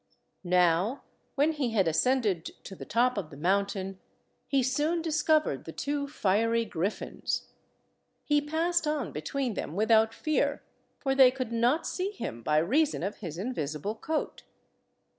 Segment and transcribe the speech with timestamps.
[0.43, 1.03] Now,
[1.35, 3.99] when he had ascended to the top of the mountain,
[4.47, 7.49] he soon discovered the two fiery griffins.
[8.23, 10.63] He passed on between them without fear,
[10.97, 14.41] for they could not see him by reason of his invisible coat.